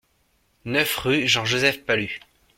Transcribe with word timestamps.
neuf 0.65 0.97
rue 0.97 1.27
Jean 1.27 1.45
Joseph 1.45 1.85
Pallu 1.85 2.19